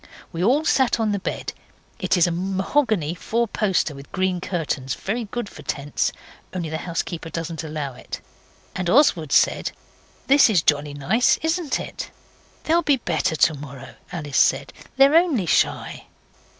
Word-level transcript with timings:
We 0.31 0.43
all 0.43 0.65
sat 0.65 0.99
on 0.99 1.11
the 1.11 1.19
bed 1.19 1.53
it 1.99 2.17
is 2.17 2.25
a 2.25 2.31
mahogany 2.31 3.13
fourposter 3.13 3.93
with 3.93 4.11
green 4.11 4.41
curtains 4.41 4.95
very 4.95 5.25
good 5.25 5.47
for 5.47 5.61
tents, 5.61 6.11
only 6.55 6.69
the 6.69 6.79
housekeeper 6.79 7.29
doesn't 7.29 7.63
allow 7.63 7.93
it, 7.93 8.19
and 8.75 8.89
Oswald 8.89 9.31
said 9.31 9.71
'This 10.25 10.49
is 10.49 10.61
jolly 10.63 10.95
nice, 10.95 11.37
isn't 11.43 11.79
it?' 11.79 12.09
'They'll 12.63 12.81
be 12.81 12.97
better 12.97 13.35
to 13.35 13.53
morrow,' 13.53 13.93
Alice 14.11 14.39
said, 14.39 14.73
'they're 14.97 15.13
only 15.15 15.45
shy. 15.45 16.07